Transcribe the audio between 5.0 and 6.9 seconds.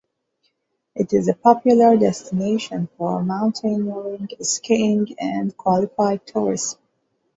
and qualified tourism.